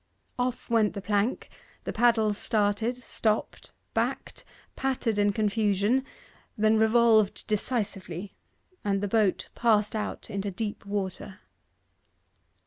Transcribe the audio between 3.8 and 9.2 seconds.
backed, pattered in confusion, then revolved decisively, and the